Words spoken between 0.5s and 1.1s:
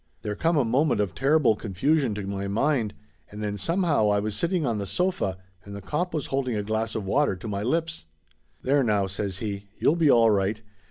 a moment